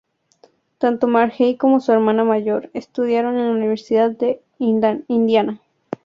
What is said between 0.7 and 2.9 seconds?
Tanto Margery como su hermana mayor